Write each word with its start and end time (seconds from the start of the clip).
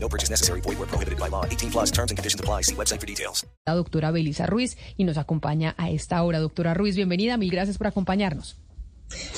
No 0.00 0.08
purchase 0.08 0.30
necessary. 0.30 0.60
Void 0.62 0.78
where 0.78 0.88
prohibited 0.88 1.18
by 1.18 1.28
law. 1.28 1.44
18 1.44 1.70
plus 1.70 1.90
terms 1.90 2.10
and 2.10 2.16
conditions 2.16 2.40
apply. 2.40 2.62
See 2.62 2.74
website 2.74 3.00
for 3.00 3.06
details. 3.06 3.46
La 3.66 3.74
doctora 3.74 4.10
Belisa 4.10 4.46
Ruiz 4.46 4.78
y 4.96 5.04
nos 5.04 5.18
acompaña 5.18 5.74
a 5.76 5.90
esta 5.90 6.22
hora. 6.22 6.38
Doctora 6.38 6.72
Ruiz, 6.72 6.96
bienvenida. 6.96 7.36
Mil 7.36 7.50
gracias 7.50 7.76
por 7.76 7.86
acompañarnos. 7.86 8.56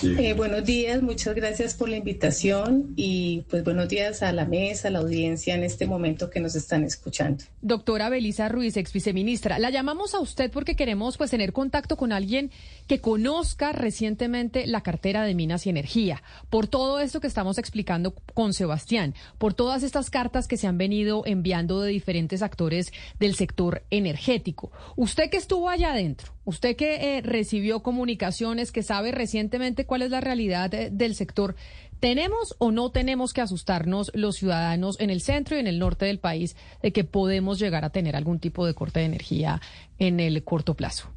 Eh, 0.02 0.33
buenos 0.33 0.65
días, 0.65 1.02
muchas 1.02 1.34
gracias 1.34 1.74
por 1.74 1.88
la 1.88 1.97
invitación 1.97 2.92
y 2.97 3.42
pues 3.51 3.62
buenos 3.62 3.88
días 3.88 4.23
a 4.23 4.33
la 4.33 4.45
mesa, 4.45 4.88
a 4.88 4.91
la 4.91 4.98
audiencia 4.98 5.55
en 5.55 5.62
este 5.62 5.87
momento 5.87 6.29
que 6.29 6.41
nos 6.41 6.56
están 6.56 6.84
escuchando. 6.84 7.45
Doctora 7.62 8.09
Belisa 8.09 8.48
Ruiz, 8.48 8.77
ex 8.77 8.93
viceministra, 8.93 9.59
la 9.59 9.70
llamamos 9.70 10.15
a 10.15 10.20
usted 10.20 10.51
porque 10.51 10.74
queremos 10.74 11.16
pues 11.19 11.30
tener 11.30 11.52
contacto 11.52 11.96
con 11.96 12.12
alguien 12.12 12.51
que 12.88 13.01
conozca 13.01 13.73
recientemente 13.73 14.66
la 14.66 14.83
cartera 14.83 15.23
de 15.23 15.34
Minas 15.34 15.66
y 15.66 15.71
Energía, 15.71 16.23
por 16.48 16.66
todo 16.66 16.98
esto 16.98 17.21
que 17.21 17.29
estamos 17.29 17.59
explicando 17.59 18.15
con 18.34 18.55
Sebastián, 18.55 19.15
por 19.38 19.55
todas 19.55 19.82
estas 19.82 20.10
cartas 20.10 20.48
que 20.48 20.57
se 20.57 20.66
han 20.66 20.79
venido 20.79 21.23
enviando 21.27 21.80
de 21.80 21.93
diferentes 21.93 22.43
actores 22.43 22.93
del 23.21 23.37
sector 23.37 23.84
energético. 23.91 24.73
Usted 24.96 25.30
que 25.30 25.37
estuvo 25.37 25.68
allá 25.68 25.93
adentro, 25.93 26.32
usted 26.45 26.74
que 26.74 27.18
eh, 27.18 27.21
recibió 27.23 27.82
comunicaciones, 27.82 28.73
que 28.73 28.82
sabe 28.82 29.12
recientemente 29.12 29.59
cuál 29.86 30.02
es 30.02 30.10
la 30.10 30.20
realidad 30.20 30.70
del 30.70 31.14
sector. 31.14 31.56
¿Tenemos 32.00 32.54
o 32.58 32.72
no 32.72 32.90
tenemos 32.90 33.34
que 33.34 33.42
asustarnos 33.42 34.10
los 34.14 34.36
ciudadanos 34.36 34.98
en 35.00 35.10
el 35.10 35.20
centro 35.20 35.56
y 35.56 35.60
en 35.60 35.66
el 35.66 35.78
norte 35.78 36.06
del 36.06 36.18
país 36.18 36.56
de 36.82 36.92
que 36.92 37.04
podemos 37.04 37.58
llegar 37.58 37.84
a 37.84 37.90
tener 37.90 38.16
algún 38.16 38.40
tipo 38.40 38.66
de 38.66 38.74
corte 38.74 39.00
de 39.00 39.06
energía 39.06 39.60
en 39.98 40.18
el 40.18 40.42
corto 40.42 40.74
plazo? 40.74 41.12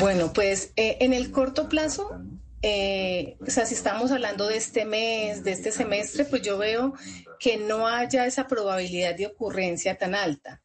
Bueno, 0.00 0.32
pues 0.34 0.72
eh, 0.76 0.98
en 1.00 1.14
el 1.14 1.30
corto 1.30 1.68
plazo, 1.68 2.20
eh, 2.60 3.36
o 3.40 3.50
sea, 3.50 3.64
si 3.64 3.74
estamos 3.74 4.10
hablando 4.10 4.48
de 4.48 4.56
este 4.56 4.84
mes, 4.84 5.44
de 5.44 5.52
este 5.52 5.72
semestre, 5.72 6.24
pues 6.24 6.42
yo 6.42 6.58
veo 6.58 6.94
que 7.38 7.56
no 7.56 7.86
haya 7.86 8.26
esa 8.26 8.48
probabilidad 8.48 9.14
de 9.14 9.28
ocurrencia 9.28 9.96
tan 9.96 10.14
alta. 10.14 10.60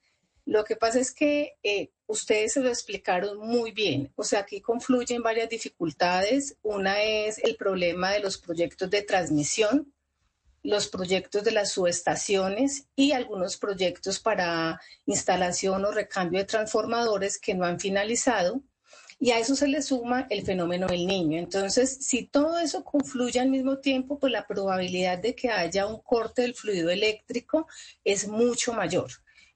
Lo 0.45 0.66
que 0.66 0.75
pasa 0.75 0.99
es 0.99 1.13
que 1.13 1.58
eh, 1.63 1.91
ustedes 2.05 2.53
se 2.53 2.59
lo 2.59 2.69
explicaron 2.69 3.38
muy 3.38 3.72
bien. 3.72 4.11
O 4.16 4.23
sea, 4.23 4.39
aquí 4.39 4.59
confluyen 4.59 5.23
varias 5.23 5.49
dificultades. 5.49 6.58
Una 6.61 7.02
es 7.02 7.38
el 7.39 7.55
problema 7.55 8.11
de 8.11 8.19
los 8.19 8.38
proyectos 8.38 8.89
de 8.89 9.03
transmisión, 9.03 9.94
los 10.61 10.88
proyectos 10.88 11.44
de 11.44 11.52
las 11.52 11.71
subestaciones 11.71 12.88
y 12.95 13.14
algunos 13.14 13.58
proyectos 13.58 14.19
para 14.19 14.81
instalación 15.05 15.86
o 15.86 15.91
recambio 15.91 16.39
de 16.39 16.45
transformadores 16.45 17.39
que 17.39 17.53
no 17.53 17.66
han 17.66 17.80
finalizado. 17.80 18.61
Y 19.19 19.31
a 19.31 19.39
eso 19.39 19.55
se 19.55 19.69
le 19.69 19.81
suma 19.81 20.27
el 20.30 20.44
fenómeno 20.44 20.88
del 20.88 21.08
niño. 21.08 21.39
Entonces, 21.39 21.99
si 22.02 22.25
todo 22.25 22.59
eso 22.59 22.83
confluye 22.83 23.39
al 23.39 23.49
mismo 23.49 23.77
tiempo, 23.77 24.19
pues 24.19 24.33
la 24.33 24.45
probabilidad 24.45 25.19
de 25.19 25.33
que 25.36 25.49
haya 25.49 25.86
un 25.86 26.02
corte 26.02 26.41
del 26.41 26.55
fluido 26.55 26.89
eléctrico 26.89 27.67
es 28.03 28.27
mucho 28.27 28.73
mayor 28.73 29.09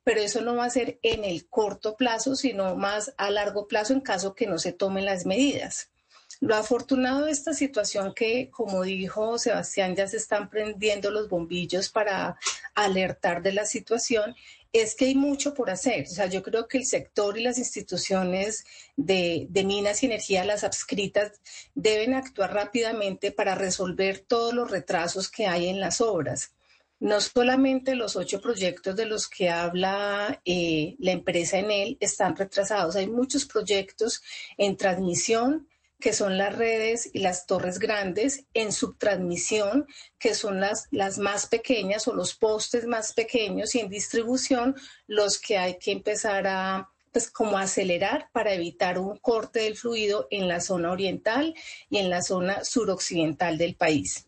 pero 0.07 0.21
eso 0.21 0.39
no 0.39 0.55
va 0.55 0.63
a 0.63 0.69
ser 0.69 0.99
en 1.03 1.25
el 1.25 1.49
corto 1.49 1.97
plazo, 1.97 2.37
sino 2.37 2.77
más 2.77 3.13
a 3.17 3.29
largo 3.29 3.67
plazo 3.67 3.91
en 3.91 3.99
caso 3.99 4.35
que 4.35 4.47
no 4.47 4.57
se 4.57 4.71
tomen 4.71 5.03
las 5.03 5.25
medidas. 5.25 5.91
Lo 6.39 6.55
afortunado 6.55 7.25
de 7.25 7.33
esta 7.33 7.53
situación 7.53 8.13
que, 8.13 8.49
como 8.49 8.83
dijo 8.83 9.37
Sebastián, 9.37 9.97
ya 9.97 10.07
se 10.07 10.15
están 10.15 10.49
prendiendo 10.49 11.11
los 11.11 11.27
bombillos 11.27 11.89
para 11.89 12.39
alertar 12.73 13.41
de 13.41 13.51
la 13.51 13.65
situación, 13.65 14.33
es 14.71 14.95
que 14.95 15.07
hay 15.07 15.15
mucho 15.15 15.53
por 15.53 15.69
hacer. 15.69 16.03
O 16.03 16.13
sea, 16.13 16.27
yo 16.27 16.41
creo 16.41 16.69
que 16.69 16.77
el 16.77 16.85
sector 16.85 17.37
y 17.37 17.43
las 17.43 17.57
instituciones 17.57 18.63
de, 18.95 19.47
de, 19.49 19.65
minas 19.65 20.03
y 20.03 20.05
energía, 20.05 20.45
las 20.45 20.63
adscritas, 20.63 21.33
deben 21.75 22.13
actuar 22.13 22.53
rápidamente 22.53 23.33
para 23.33 23.55
resolver 23.55 24.19
todos 24.19 24.53
los 24.53 24.71
retrasos 24.71 25.29
que 25.29 25.47
hay 25.47 25.67
en 25.67 25.81
las 25.81 25.99
obras 25.99 26.53
no 26.99 27.21
solamente 27.21 27.95
los 27.95 28.15
ocho 28.15 28.41
proyectos 28.41 28.95
de 28.95 29.05
los 29.05 29.27
que 29.27 29.49
habla 29.49 30.41
eh, 30.45 30.95
la 30.99 31.11
empresa 31.11 31.59
en 31.59 31.71
él 31.71 31.97
están 31.99 32.35
retrasados, 32.35 32.95
hay 32.95 33.07
muchos 33.07 33.45
proyectos 33.45 34.21
en 34.57 34.77
transmisión 34.77 35.67
que 35.99 36.13
son 36.13 36.37
las 36.37 36.55
redes 36.55 37.09
y 37.13 37.19
las 37.19 37.47
torres 37.47 37.79
grandes, 37.79 38.45
en 38.53 38.71
subtransmisión, 38.71 39.87
que 40.19 40.35
son 40.35 40.59
las, 40.59 40.87
las 40.91 41.17
más 41.17 41.47
pequeñas 41.47 42.07
o 42.07 42.13
los 42.13 42.35
postes 42.35 42.85
más 42.85 43.13
pequeños, 43.13 43.73
y 43.73 43.79
en 43.79 43.89
distribución, 43.89 44.75
los 45.07 45.39
que 45.39 45.57
hay 45.57 45.79
que 45.79 45.91
empezar 45.91 46.45
a 46.47 46.89
pues 47.11 47.31
como 47.31 47.57
acelerar 47.57 48.29
para 48.31 48.53
evitar 48.53 48.99
un 48.99 49.17
corte 49.17 49.61
del 49.61 49.75
fluido 49.75 50.27
en 50.29 50.47
la 50.47 50.59
zona 50.59 50.91
oriental 50.91 51.55
y 51.89 51.97
en 51.97 52.11
la 52.11 52.21
zona 52.21 52.63
suroccidental 52.63 53.57
del 53.57 53.75
país. 53.75 54.27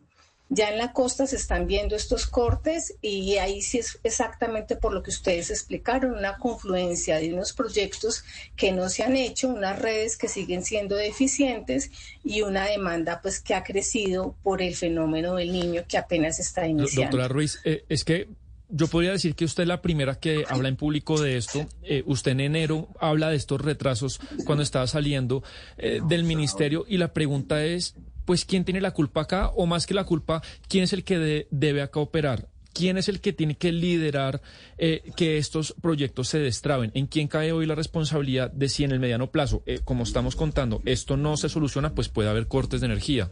Ya 0.50 0.70
en 0.70 0.80
la 0.80 0.94
costa 0.94 1.28
se 1.28 1.36
están 1.36 1.68
viendo 1.68 1.96
estos 1.96 2.26
cortes 2.26 2.96
y 3.02 3.38
ahí 3.38 3.62
sí 3.62 3.78
es 3.78 4.00
exactamente 4.04 4.76
por 4.76 4.94
lo 4.94 5.04
que 5.04 5.12
ustedes 5.12 5.52
explicaron, 5.52 6.12
una 6.12 6.38
confluencia 6.38 7.18
de 7.18 7.34
unos 7.34 7.54
proyectos 7.54 8.24
que 8.56 8.72
no 8.72 8.90
se 8.90 9.04
han 9.04 9.16
hecho, 9.16 9.48
unas 9.50 9.80
redes 9.80 10.18
que 10.18 10.28
siguen 10.28 10.64
siendo 10.64 10.96
deficientes 10.96 11.92
y 12.24 12.42
una 12.42 12.66
demanda 12.66 13.22
pues 13.22 13.40
que 13.40 13.54
ha 13.54 13.64
crecido 13.64 14.36
por 14.42 14.62
el 14.62 14.76
fenómeno 14.76 15.36
del 15.36 15.52
niño 15.52 15.84
que 15.88 15.98
apenas 15.98 16.40
está 16.40 16.68
iniciando. 16.68 17.18
Doctora 17.18 17.28
Ruiz, 17.28 17.60
eh, 17.64 17.86
es 17.88 18.04
que 18.04 18.28
yo 18.70 18.88
podría 18.88 19.12
decir 19.12 19.36
que 19.36 19.46
usted 19.46 19.64
es 19.64 19.68
la 19.68 19.82
primera 19.82 20.16
que 20.16 20.46
habla 20.48 20.70
en 20.70 20.76
público 20.76 21.20
de 21.20 21.38
esto. 21.38 21.68
Eh, 21.84 22.04
usted 22.06 22.32
en 22.32 22.40
enero 22.40 22.88
habla 23.00 23.30
de 23.30 23.36
estos 23.36 23.60
retrasos 23.60 24.20
cuando 24.46 24.64
estaba 24.64 24.86
saliendo 24.88 25.44
eh, 25.78 26.00
del 26.08 26.24
ministerio 26.24 26.86
y 26.88 26.98
la 26.98 27.12
pregunta 27.12 27.66
es, 27.66 27.96
pues 28.30 28.46
quién 28.46 28.64
tiene 28.64 28.80
la 28.80 28.92
culpa 28.92 29.22
acá 29.22 29.50
o 29.56 29.66
más 29.66 29.88
que 29.88 29.96
la 29.96 30.04
culpa, 30.04 30.44
quién 30.68 30.84
es 30.84 30.94
el 30.94 31.04
que 31.04 31.48
debe 31.50 31.82
acá 31.82 32.00
operar. 32.00 32.48
¿Quién 32.74 33.00
es 33.00 33.10
el 33.10 33.22
que 33.22 33.34
tiene 33.34 33.56
que 33.56 33.72
liderar 33.72 34.40
eh, 34.78 35.02
que 35.16 35.40
estos 35.40 35.74
proyectos 35.82 36.28
se 36.28 36.38
destraben? 36.38 36.92
¿En 36.94 37.08
quién 37.08 37.28
cae 37.28 37.52
hoy 37.52 37.66
la 37.66 37.74
responsabilidad 37.74 38.52
de 38.52 38.70
si 38.70 38.84
en 38.84 38.92
el 38.92 39.00
mediano 39.00 39.32
plazo, 39.32 39.64
eh, 39.66 39.80
como 39.84 40.04
estamos 40.04 40.36
contando, 40.36 40.80
esto 40.86 41.18
no 41.18 41.38
se 41.38 41.50
soluciona, 41.50 41.96
pues 41.96 42.08
puede 42.10 42.30
haber 42.30 42.46
cortes 42.46 42.82
de 42.82 42.86
energía? 42.86 43.32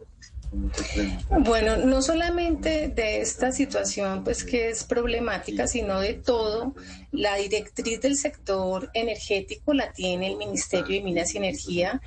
Bueno, 1.42 1.78
no 1.78 2.02
solamente 2.02 2.88
de 2.88 3.22
esta 3.22 3.52
situación, 3.52 4.24
pues 4.24 4.44
que 4.44 4.70
es 4.70 4.84
problemática, 4.84 5.68
sino 5.68 6.00
de 6.00 6.16
todo. 6.16 6.74
La 7.12 7.36
directriz 7.36 8.02
del 8.02 8.18
sector 8.18 8.90
energético 8.96 9.76
la 9.76 9.92
tiene 9.92 10.32
el 10.32 10.38
Ministerio 10.38 10.96
de 10.96 11.04
Minas 11.04 11.36
y 11.36 11.38
Energía 11.38 12.02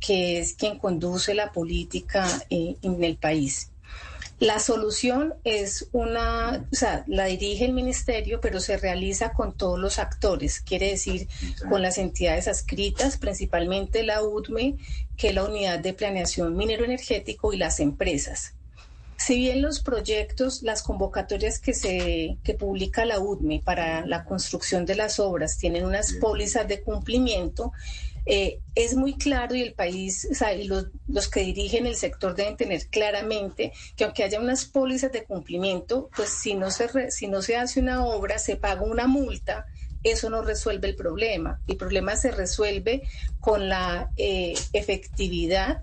que 0.00 0.38
es 0.38 0.54
quien 0.54 0.78
conduce 0.78 1.34
la 1.34 1.52
política 1.52 2.26
eh, 2.50 2.76
en 2.82 3.02
el 3.02 3.16
país. 3.16 3.70
La 4.38 4.58
solución 4.58 5.34
es 5.44 5.88
una, 5.92 6.66
o 6.70 6.74
sea, 6.74 7.04
la 7.06 7.24
dirige 7.24 7.64
el 7.64 7.72
ministerio, 7.72 8.38
pero 8.38 8.60
se 8.60 8.76
realiza 8.76 9.32
con 9.32 9.56
todos 9.56 9.78
los 9.78 9.98
actores, 9.98 10.60
quiere 10.60 10.90
decir 10.90 11.26
con 11.70 11.80
las 11.80 11.96
entidades 11.96 12.46
adscritas, 12.46 13.16
principalmente 13.16 14.02
la 14.02 14.22
UDME, 14.22 14.76
que 15.16 15.28
es 15.28 15.34
la 15.34 15.44
Unidad 15.44 15.78
de 15.78 15.94
Planeación 15.94 16.54
Minero 16.54 16.84
Energético, 16.84 17.54
y 17.54 17.56
las 17.56 17.80
empresas. 17.80 18.52
Si 19.18 19.36
bien 19.36 19.62
los 19.62 19.80
proyectos, 19.80 20.62
las 20.62 20.82
convocatorias 20.82 21.58
que 21.58 21.72
se 21.72 22.36
que 22.44 22.54
publica 22.54 23.04
la 23.04 23.18
UDME 23.18 23.62
para 23.64 24.04
la 24.06 24.24
construcción 24.24 24.84
de 24.84 24.94
las 24.94 25.18
obras 25.18 25.56
tienen 25.56 25.86
unas 25.86 26.12
pólizas 26.14 26.68
de 26.68 26.82
cumplimiento, 26.82 27.72
eh, 28.28 28.58
es 28.74 28.94
muy 28.96 29.14
claro 29.14 29.54
y 29.54 29.62
el 29.62 29.72
país, 29.72 30.26
o 30.30 30.34
sea, 30.34 30.52
y 30.52 30.64
los, 30.64 30.88
los, 31.06 31.28
que 31.28 31.40
dirigen 31.40 31.86
el 31.86 31.94
sector 31.94 32.34
deben 32.34 32.56
tener 32.56 32.88
claramente 32.88 33.72
que 33.94 34.02
aunque 34.02 34.24
haya 34.24 34.40
unas 34.40 34.64
pólizas 34.64 35.12
de 35.12 35.22
cumplimiento, 35.22 36.10
pues 36.16 36.30
si 36.30 36.54
no 36.54 36.72
se, 36.72 37.12
si 37.12 37.28
no 37.28 37.40
se 37.40 37.56
hace 37.56 37.78
una 37.78 38.04
obra, 38.04 38.38
se 38.38 38.56
paga 38.56 38.82
una 38.82 39.06
multa, 39.06 39.66
eso 40.02 40.28
no 40.28 40.42
resuelve 40.42 40.88
el 40.88 40.96
problema. 40.96 41.60
El 41.68 41.76
problema 41.76 42.16
se 42.16 42.32
resuelve 42.32 43.02
con 43.40 43.68
la 43.68 44.10
eh, 44.16 44.54
efectividad 44.72 45.82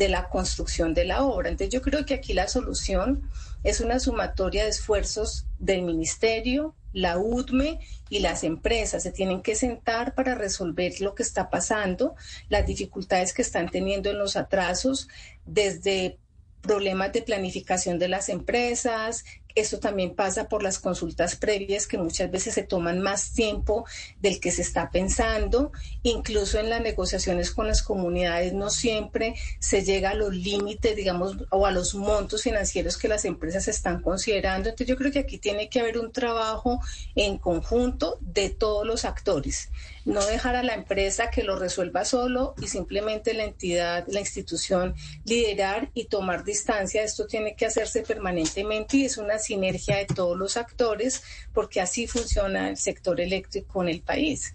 de 0.00 0.08
la 0.08 0.30
construcción 0.30 0.94
de 0.94 1.04
la 1.04 1.22
obra. 1.24 1.50
Entonces 1.50 1.74
yo 1.74 1.82
creo 1.82 2.06
que 2.06 2.14
aquí 2.14 2.32
la 2.32 2.48
solución 2.48 3.28
es 3.64 3.82
una 3.82 4.00
sumatoria 4.00 4.64
de 4.64 4.70
esfuerzos 4.70 5.44
del 5.58 5.82
ministerio, 5.82 6.74
la 6.94 7.18
UDME 7.18 7.80
y 8.08 8.20
las 8.20 8.42
empresas 8.42 9.02
se 9.02 9.12
tienen 9.12 9.42
que 9.42 9.54
sentar 9.54 10.14
para 10.14 10.34
resolver 10.34 11.02
lo 11.02 11.14
que 11.14 11.22
está 11.22 11.50
pasando, 11.50 12.14
las 12.48 12.66
dificultades 12.66 13.34
que 13.34 13.42
están 13.42 13.68
teniendo 13.68 14.08
en 14.08 14.18
los 14.18 14.36
atrasos, 14.36 15.06
desde 15.44 16.16
problemas 16.62 17.12
de 17.12 17.20
planificación 17.20 17.98
de 17.98 18.08
las 18.08 18.30
empresas, 18.30 19.26
Esto 19.54 19.78
también 19.78 20.14
pasa 20.14 20.48
por 20.48 20.62
las 20.62 20.78
consultas 20.78 21.36
previas 21.36 21.86
que 21.86 21.98
muchas 21.98 22.30
veces 22.30 22.54
se 22.54 22.62
toman 22.62 23.00
más 23.00 23.32
tiempo 23.32 23.84
del 24.20 24.40
que 24.40 24.50
se 24.50 24.62
está 24.62 24.90
pensando. 24.90 25.72
Incluso 26.02 26.58
en 26.58 26.70
las 26.70 26.80
negociaciones 26.80 27.50
con 27.50 27.66
las 27.66 27.82
comunidades 27.82 28.52
no 28.52 28.70
siempre 28.70 29.34
se 29.58 29.84
llega 29.84 30.10
a 30.10 30.14
los 30.14 30.34
límites, 30.34 30.96
digamos, 30.96 31.36
o 31.50 31.66
a 31.66 31.70
los 31.70 31.94
montos 31.94 32.42
financieros 32.42 32.96
que 32.96 33.08
las 33.08 33.24
empresas 33.24 33.68
están 33.68 34.02
considerando. 34.02 34.68
Entonces 34.68 34.86
yo 34.88 34.96
creo 34.96 35.12
que 35.12 35.20
aquí 35.20 35.38
tiene 35.38 35.68
que 35.68 35.80
haber 35.80 35.98
un 35.98 36.12
trabajo 36.12 36.80
en 37.14 37.38
conjunto 37.38 38.18
de 38.20 38.50
todos 38.50 38.86
los 38.86 39.04
actores 39.04 39.70
no 40.04 40.24
dejar 40.24 40.56
a 40.56 40.62
la 40.62 40.74
empresa 40.74 41.30
que 41.30 41.42
lo 41.42 41.56
resuelva 41.56 42.04
solo 42.04 42.54
y 42.60 42.68
simplemente 42.68 43.34
la 43.34 43.44
entidad, 43.44 44.04
la 44.08 44.20
institución 44.20 44.94
liderar 45.24 45.90
y 45.94 46.06
tomar 46.06 46.44
distancia. 46.44 47.02
Esto 47.02 47.26
tiene 47.26 47.54
que 47.54 47.66
hacerse 47.66 48.02
permanentemente 48.02 48.98
y 48.98 49.04
es 49.04 49.18
una 49.18 49.38
sinergia 49.40 49.96
de 49.96 50.06
todos 50.06 50.38
los 50.38 50.56
actores 50.56 51.22
porque 51.52 51.80
así 51.80 52.06
funciona 52.06 52.68
el 52.68 52.76
sector 52.76 53.20
eléctrico 53.20 53.82
en 53.82 53.88
el 53.88 54.00
país. 54.00 54.54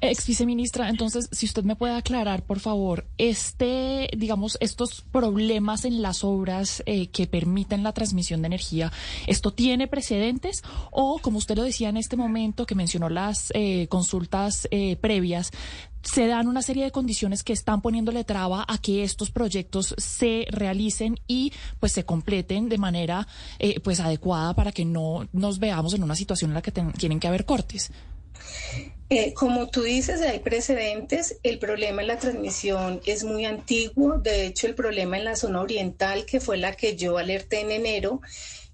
Ex 0.00 0.26
viceministra, 0.26 0.88
entonces, 0.88 1.28
si 1.32 1.46
usted 1.46 1.64
me 1.64 1.76
puede 1.76 1.94
aclarar, 1.94 2.44
por 2.44 2.60
favor, 2.60 3.06
este, 3.16 4.10
digamos, 4.16 4.58
estos 4.60 5.02
problemas 5.02 5.84
en 5.84 6.02
las 6.02 6.24
obras 6.24 6.82
eh, 6.86 7.08
que 7.08 7.26
permiten 7.26 7.82
la 7.82 7.92
transmisión 7.92 8.42
de 8.42 8.46
energía, 8.46 8.92
¿esto 9.26 9.52
tiene 9.52 9.86
precedentes? 9.86 10.62
O, 10.90 11.18
como 11.20 11.38
usted 11.38 11.56
lo 11.56 11.62
decía 11.62 11.88
en 11.88 11.96
este 11.96 12.16
momento, 12.16 12.66
que 12.66 12.74
mencionó 12.74 13.08
las 13.08 13.50
eh, 13.54 13.86
consultas 13.88 14.68
eh, 14.70 14.96
previas, 14.96 15.52
se 16.04 16.26
dan 16.26 16.46
una 16.46 16.62
serie 16.62 16.84
de 16.84 16.90
condiciones 16.90 17.42
que 17.42 17.52
están 17.52 17.82
poniéndole 17.82 18.24
traba 18.24 18.64
a 18.68 18.78
que 18.78 19.02
estos 19.02 19.30
proyectos 19.30 19.94
se 19.98 20.46
realicen 20.50 21.18
y 21.26 21.52
pues 21.80 21.92
se 21.92 22.04
completen 22.04 22.68
de 22.68 22.78
manera 22.78 23.26
pues 23.82 24.00
adecuada 24.00 24.54
para 24.54 24.70
que 24.70 24.84
no 24.84 25.28
nos 25.32 25.58
veamos 25.58 25.94
en 25.94 26.02
una 26.02 26.14
situación 26.14 26.50
en 26.50 26.54
la 26.54 26.62
que 26.62 26.72
tienen 26.72 27.20
que 27.20 27.28
haber 27.28 27.44
cortes. 27.44 27.90
Eh, 29.10 29.34
como 29.34 29.68
tú 29.68 29.82
dices, 29.82 30.22
hay 30.22 30.40
precedentes. 30.40 31.38
El 31.42 31.58
problema 31.58 32.02
en 32.02 32.08
la 32.08 32.18
transmisión 32.18 33.00
es 33.06 33.22
muy 33.24 33.44
antiguo. 33.44 34.18
De 34.18 34.46
hecho, 34.46 34.66
el 34.66 34.74
problema 34.74 35.18
en 35.18 35.24
la 35.24 35.36
zona 35.36 35.60
oriental, 35.60 36.24
que 36.24 36.40
fue 36.40 36.56
la 36.56 36.72
que 36.72 36.96
yo 36.96 37.18
alerté 37.18 37.60
en 37.60 37.70
enero, 37.70 38.20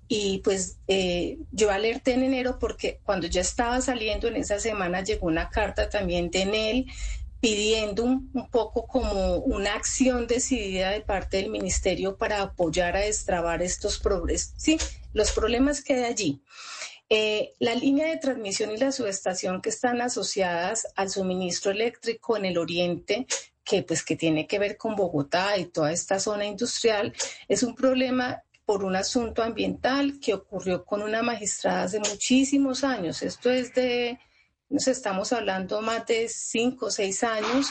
y 0.09 0.39
pues 0.39 0.79
eh, 0.89 1.39
yo 1.53 1.71
alerté 1.71 2.15
en 2.15 2.25
enero 2.25 2.59
porque 2.59 2.99
cuando 3.05 3.29
ya 3.29 3.43
estaba 3.43 3.81
saliendo 3.81 4.27
en 4.27 4.37
esa 4.37 4.59
semana 4.59 5.05
llegó 5.05 5.29
una 5.29 5.51
carta 5.51 5.89
también 5.89 6.33
de 6.33 6.43
Enel 6.43 6.87
pidiendo 7.41 8.05
un, 8.05 8.31
poco 8.51 8.87
como 8.87 9.37
una 9.37 9.75
acción 9.75 10.27
decidida 10.27 10.91
de 10.91 11.01
parte 11.01 11.39
del 11.39 11.51
ministerio 11.51 12.17
para 12.17 12.43
apoyar 12.43 12.97
a 12.97 13.01
destrabar 13.01 13.63
estos 13.63 13.99
problemas. 13.99 14.53
Sí, 14.57 14.79
los 15.15 15.33
problemas 15.33 15.83
que 15.83 15.95
hay 15.95 16.05
allí. 16.05 16.43
Eh, 17.09 17.55
la 17.59 17.75
línea 17.75 18.07
de 18.07 18.19
transmisión 18.19 18.71
y 18.71 18.77
la 18.77 18.93
subestación 18.93 19.61
que 19.63 19.71
están 19.71 20.01
asociadas 20.01 20.87
al 20.95 21.11
suministro 21.11 21.73
eléctrico 21.73 22.37
en 22.37 22.45
el 22.45 22.59
oriente, 22.59 23.27
que 23.65 23.83
pues 23.83 24.05
que 24.05 24.17
tiene 24.17 24.47
que 24.47 24.59
ver 24.59 24.77
con 24.77 24.95
Bogotá 24.95 25.57
y 25.59 25.65
toda 25.65 25.93
esta 25.93 26.21
zona 26.21 26.47
industrial, 26.47 27.13
es 27.49 27.63
un 27.63 27.75
problema 27.75 28.43
por 28.65 28.85
un 28.85 28.95
asunto 28.95 29.43
ambiental 29.43 30.21
que 30.21 30.35
ocurrió 30.35 30.85
con 30.85 31.03
una 31.03 31.23
magistrada 31.23 31.85
hace 31.85 31.99
muchísimos 31.99 32.85
años. 32.85 33.23
Esto 33.23 33.51
es 33.51 33.75
de, 33.75 34.21
nos 34.71 34.89
estamos 34.89 35.33
hablando 35.33 35.83
más 35.83 36.07
de 36.07 36.29
cinco 36.29 36.87
o 36.87 36.91
seis 36.91 37.23
años, 37.23 37.71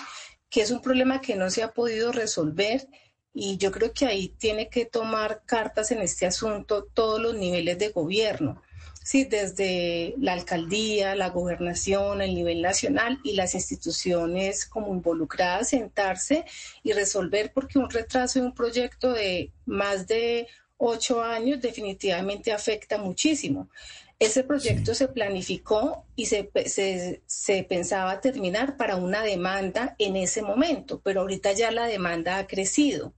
que 0.49 0.61
es 0.61 0.71
un 0.71 0.81
problema 0.81 1.21
que 1.21 1.35
no 1.35 1.49
se 1.49 1.63
ha 1.63 1.73
podido 1.73 2.11
resolver 2.11 2.87
y 3.33 3.57
yo 3.57 3.71
creo 3.71 3.93
que 3.93 4.05
ahí 4.05 4.29
tiene 4.37 4.69
que 4.69 4.85
tomar 4.85 5.43
cartas 5.45 5.91
en 5.91 6.01
este 6.01 6.25
asunto 6.27 6.83
todos 6.93 7.19
los 7.19 7.35
niveles 7.35 7.79
de 7.79 7.89
gobierno 7.89 8.61
sí, 9.09 9.25
desde 9.25 10.13
la 10.19 10.33
alcaldía, 10.33 11.15
la 11.15 11.31
gobernación, 11.31 12.21
el 12.21 12.35
nivel 12.35 12.61
nacional 12.61 13.19
y 13.23 13.33
las 13.33 13.55
instituciones 13.55 14.67
como 14.67 14.93
involucradas, 14.93 15.69
sentarse 15.69 16.45
y 16.83 16.93
resolver, 16.93 17.51
porque 17.51 17.79
un 17.79 17.89
retraso 17.89 18.39
de 18.39 18.45
un 18.45 18.53
proyecto 18.53 19.11
de 19.11 19.51
más 19.65 20.05
de 20.05 20.47
ocho 20.77 21.23
años 21.23 21.59
definitivamente 21.59 22.51
afecta 22.51 22.99
muchísimo. 22.99 23.71
Ese 24.19 24.43
proyecto 24.43 24.93
se 24.93 25.07
planificó 25.07 26.05
y 26.17 26.25
se, 26.25 26.51
se, 26.65 27.23
se, 27.25 27.63
pensaba 27.63 28.19
terminar 28.19 28.75
para 28.75 28.97
una 28.97 29.23
demanda 29.23 29.95
en 29.97 30.17
ese 30.17 30.41
momento, 30.41 30.99
pero 31.01 31.21
ahorita 31.21 31.53
ya 31.53 31.71
la 31.71 31.85
demanda 31.85 32.37
ha 32.37 32.45
crecido. 32.45 33.13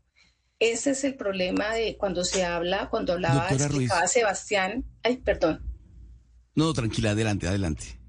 Ese 0.59 0.92
es 0.92 1.03
el 1.03 1.15
problema 1.15 1.74
de 1.74 1.98
cuando 1.98 2.24
se 2.24 2.45
habla, 2.45 2.88
cuando 2.92 3.13
hablaba, 3.13 3.50
explicaba 3.50 4.06
Sebastián, 4.06 4.86
ay, 5.01 5.18
perdón. 5.18 5.63
No, 6.53 6.71
tranquila, 6.71 7.12
adelante, 7.12 7.48
adelante. 7.48 8.00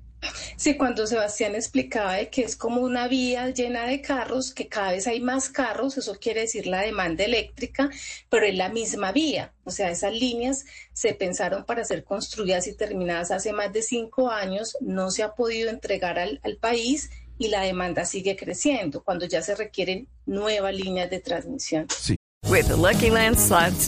Sí, 0.57 0.77
cuando 0.77 1.07
Sebastián 1.07 1.55
explicaba 1.55 2.15
de 2.15 2.31
que 2.31 2.43
es 2.43 2.57
como 2.57 2.81
una 2.83 3.09
vía 3.09 3.51
llena 3.51 3.87
de 3.87 4.01
carros, 4.01 4.53
que 4.53 4.69
cada 4.69 4.93
vez 4.93 5.07
hay 5.07 5.21
más 5.21 5.49
carros, 5.49 5.99
eso 5.99 6.17
quiere 6.21 6.43
decir 6.43 6.67
la 6.67 6.83
demanda 6.83 7.25
eléctrica, 7.25 7.91
pero 8.29 8.47
es 8.47 8.55
la 8.55 8.69
misma 8.69 9.13
vía. 9.13 9.53
O 9.65 9.71
sea, 9.71 9.91
esas 9.91 10.13
líneas 10.13 10.65
se 10.93 11.15
pensaron 11.15 11.65
para 11.65 11.85
ser 11.85 12.05
construidas 12.05 12.67
y 12.67 12.77
terminadas 12.77 13.31
hace 13.31 13.53
más 13.53 13.73
de 13.73 13.83
cinco 13.83 14.31
años, 14.31 14.77
no 14.81 15.11
se 15.11 15.23
ha 15.23 15.35
podido 15.35 15.71
entregar 15.71 16.19
al, 16.19 16.41
país 16.61 17.11
y 17.39 17.49
la 17.49 17.63
demanda 17.63 18.05
sigue 18.05 18.37
creciendo 18.37 19.03
cuando 19.03 19.27
ya 19.27 19.43
se 19.43 19.55
requieren 19.57 20.07
nuevas 20.27 20.75
líneas 20.75 21.11
de 21.11 21.19
transmisión. 21.19 21.87
Sí. 21.89 22.17
With 22.49 22.69
the 22.69 22.77
Lucky 22.77 23.11
Land 23.11 23.37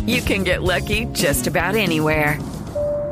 you 0.06 0.22
can 0.22 0.44
get 0.44 0.62
lucky 0.62 1.06
just 1.12 1.46
about 1.46 1.76
anywhere. 1.76 2.38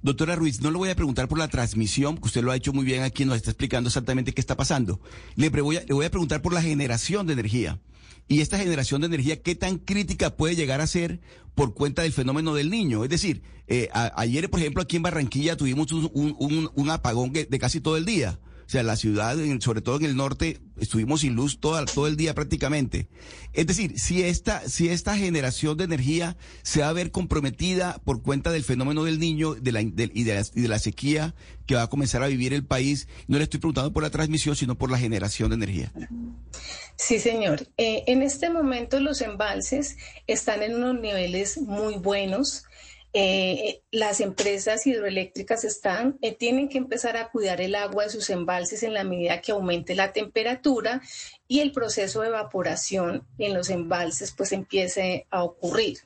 Doctora 0.00 0.36
Ruiz, 0.36 0.60
no 0.60 0.70
le 0.70 0.78
voy 0.78 0.90
a 0.90 0.94
preguntar 0.94 1.26
por 1.28 1.38
la 1.38 1.48
transmisión, 1.48 2.16
que 2.18 2.26
usted 2.26 2.42
lo 2.42 2.52
ha 2.52 2.56
hecho 2.56 2.72
muy 2.72 2.84
bien 2.84 3.02
aquí, 3.02 3.24
nos 3.24 3.36
está 3.36 3.50
explicando 3.50 3.88
exactamente 3.88 4.32
qué 4.32 4.40
está 4.40 4.56
pasando. 4.56 5.00
Le 5.34 5.48
voy 5.48 5.76
a, 5.76 6.10
preguntar 6.10 6.40
por 6.40 6.52
la 6.52 6.62
generación 6.62 7.26
de 7.26 7.32
energía. 7.32 7.80
Y 8.28 8.40
esta 8.40 8.58
generación 8.58 9.00
de 9.00 9.08
energía, 9.08 9.42
¿qué 9.42 9.54
tan 9.54 9.78
crítica 9.78 10.36
puede 10.36 10.54
llegar 10.54 10.80
a 10.80 10.86
ser 10.86 11.20
por 11.54 11.74
cuenta 11.74 12.02
del 12.02 12.12
fenómeno 12.12 12.54
del 12.54 12.70
niño? 12.70 13.02
Es 13.02 13.10
decir, 13.10 13.42
eh, 13.66 13.88
a, 13.92 14.12
ayer, 14.20 14.48
por 14.50 14.60
ejemplo, 14.60 14.82
aquí 14.82 14.96
en 14.96 15.02
Barranquilla 15.02 15.56
tuvimos 15.56 15.90
un, 15.90 16.70
un 16.72 16.90
apagón 16.90 17.32
de 17.32 17.58
casi 17.58 17.80
todo 17.80 17.96
el 17.96 18.04
día. 18.04 18.38
O 18.68 18.70
sea, 18.70 18.82
la 18.82 18.96
ciudad, 18.96 19.34
sobre 19.60 19.80
todo 19.80 19.96
en 19.96 20.04
el 20.04 20.14
norte, 20.14 20.58
estuvimos 20.78 21.22
sin 21.22 21.34
luz 21.34 21.58
todo, 21.58 21.82
todo 21.86 22.06
el 22.06 22.18
día 22.18 22.34
prácticamente. 22.34 23.08
Es 23.54 23.66
decir, 23.66 23.98
si 23.98 24.22
esta, 24.22 24.68
si 24.68 24.90
esta 24.90 25.16
generación 25.16 25.78
de 25.78 25.84
energía 25.84 26.36
se 26.60 26.82
va 26.82 26.90
a 26.90 26.92
ver 26.92 27.10
comprometida 27.10 27.98
por 28.04 28.22
cuenta 28.22 28.50
del 28.50 28.64
fenómeno 28.64 29.04
del 29.04 29.20
niño 29.20 29.54
de 29.54 29.72
la, 29.72 29.80
y, 29.80 29.90
de 29.90 30.68
la, 30.68 30.78
sequía 30.78 31.34
que 31.64 31.76
va 31.76 31.84
a 31.84 31.86
comenzar 31.86 32.22
a 32.22 32.26
vivir 32.26 32.52
el 32.52 32.62
país, 32.62 33.08
no 33.26 33.38
le 33.38 33.44
estoy 33.44 33.58
preguntando 33.58 33.90
por 33.90 34.02
la 34.02 34.10
transmisión, 34.10 34.54
sino 34.54 34.76
por 34.76 34.90
la 34.90 34.98
generación 34.98 35.48
de 35.48 35.54
energía. 35.54 35.90
Sí, 36.96 37.20
señor. 37.20 37.68
Eh, 37.78 38.04
en 38.06 38.22
este 38.22 38.50
momento 38.50 39.00
los 39.00 39.22
embalses 39.22 39.96
están 40.26 40.62
en 40.62 40.74
unos 40.74 41.00
niveles 41.00 41.56
muy 41.56 41.94
buenos. 41.94 42.64
Eh, 43.14 43.82
las 43.90 44.20
empresas 44.20 44.86
hidroeléctricas 44.86 45.64
están, 45.64 46.18
eh, 46.20 46.34
tienen 46.34 46.68
que 46.68 46.78
empezar 46.78 47.16
a 47.16 47.30
cuidar 47.30 47.60
el 47.60 47.74
agua 47.74 48.04
de 48.04 48.10
sus 48.10 48.28
embalses 48.28 48.82
en 48.82 48.92
la 48.92 49.02
medida 49.02 49.40
que 49.40 49.52
aumente 49.52 49.94
la 49.94 50.12
temperatura 50.12 51.00
y 51.46 51.60
el 51.60 51.72
proceso 51.72 52.20
de 52.20 52.28
evaporación 52.28 53.26
en 53.38 53.54
los 53.54 53.70
embalses 53.70 54.32
pues 54.32 54.52
empiece 54.52 55.26
a 55.30 55.42
ocurrir. 55.42 55.98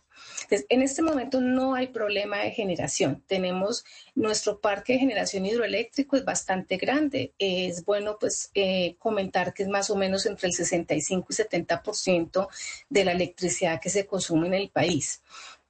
En 0.69 0.83
este 0.83 1.03
momento 1.03 1.41
no 1.41 1.75
hay 1.75 1.89
problema 1.89 2.39
de 2.39 2.51
generación. 2.51 3.23
Tenemos 3.27 3.85
nuestro 4.15 4.61
parque 4.61 4.95
de 4.95 4.99
generación 4.99 5.47
hidroeléctrico 5.47 6.17
es 6.17 6.25
bastante 6.25 6.77
grande. 6.77 7.33
Es 7.39 7.85
bueno 7.85 8.19
pues 8.21 8.51
eh, 8.55 8.97
comentar 8.99 9.55
que 9.55 9.63
es 9.63 9.69
más 9.69 9.91
o 9.91 9.97
menos 9.97 10.27
entre 10.27 10.49
el 10.49 10.55
65 10.55 11.27
y 11.31 11.35
70% 11.35 12.49
de 12.89 13.05
la 13.05 13.13
electricidad 13.13 13.81
que 13.81 13.91
se 13.91 14.07
consume 14.07 14.49
en 14.49 14.55
el 14.55 14.71
país. 14.71 15.23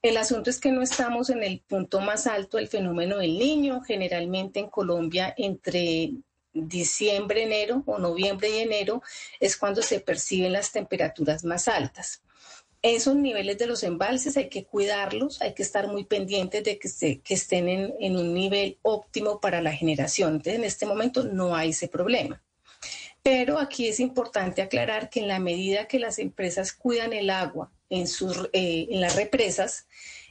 El 0.02 0.16
asunto 0.16 0.50
es 0.50 0.58
que 0.58 0.72
no 0.72 0.82
estamos 0.82 1.30
en 1.30 1.44
el 1.44 1.60
punto 1.60 2.00
más 2.00 2.26
alto 2.26 2.56
del 2.56 2.66
fenómeno 2.66 3.18
del 3.18 3.38
niño. 3.38 3.82
Generalmente 3.82 4.58
en 4.58 4.68
Colombia 4.68 5.32
entre 5.38 6.14
diciembre, 6.52 7.44
enero 7.44 7.84
o 7.86 7.98
noviembre 7.98 8.50
y 8.50 8.58
enero 8.58 9.00
es 9.38 9.56
cuando 9.56 9.80
se 9.80 10.00
perciben 10.00 10.52
las 10.52 10.72
temperaturas 10.72 11.44
más 11.44 11.68
altas. 11.68 12.22
esos 12.82 13.14
niveles 13.14 13.58
de 13.58 13.68
los 13.68 13.84
embalses 13.84 14.36
hay 14.36 14.48
que 14.48 14.64
cuidarlos, 14.64 15.40
hay 15.40 15.54
que 15.54 15.62
estar 15.62 15.86
muy 15.86 16.04
pendientes 16.04 16.64
de 16.64 16.80
que, 16.80 17.20
que 17.20 17.34
estén 17.34 17.68
en, 17.68 17.94
en, 18.00 18.16
un 18.16 18.34
nivel 18.34 18.78
óptimo 18.82 19.40
para 19.40 19.62
la 19.62 19.72
generación. 19.72 20.30
Entonces, 20.34 20.56
en 20.56 20.64
este 20.64 20.84
momento 20.84 21.22
no 21.22 21.54
hay 21.54 21.70
ese 21.70 21.86
problema. 21.86 22.42
Pero 23.22 23.60
aquí 23.60 23.86
es 23.86 24.00
importante 24.00 24.62
aclarar 24.62 25.10
que 25.10 25.20
en 25.20 25.28
la 25.28 25.38
medida 25.38 25.86
que 25.86 26.00
las 26.00 26.18
empresas 26.18 26.72
cuidan 26.72 27.12
el 27.12 27.30
agua 27.30 27.70
en, 27.92 28.08
sus, 28.08 28.48
eh, 28.54 28.88
en 28.90 29.00
las 29.02 29.16
represas, 29.16 29.86